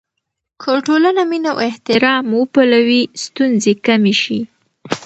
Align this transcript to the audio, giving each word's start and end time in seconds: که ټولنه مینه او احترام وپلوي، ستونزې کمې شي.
که 0.61 0.71
ټولنه 0.85 1.21
مینه 1.29 1.49
او 1.53 1.59
احترام 1.69 2.25
وپلوي، 2.41 3.01
ستونزې 3.23 3.73
کمې 3.85 4.13
شي. 4.21 4.39